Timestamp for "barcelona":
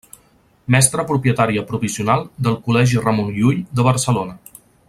3.93-4.39